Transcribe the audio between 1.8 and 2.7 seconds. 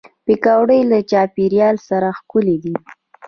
سره ښکلي